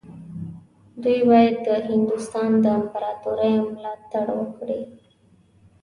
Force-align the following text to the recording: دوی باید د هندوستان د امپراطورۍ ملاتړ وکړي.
دوی 1.03 1.19
باید 1.29 1.55
د 1.67 1.69
هندوستان 1.89 2.49
د 2.63 2.65
امپراطورۍ 2.79 3.53
ملاتړ 3.73 4.25
وکړي. 4.39 4.81